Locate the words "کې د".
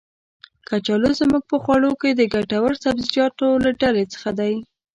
2.01-2.21